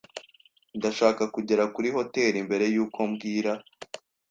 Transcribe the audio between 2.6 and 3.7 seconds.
yuko bwira.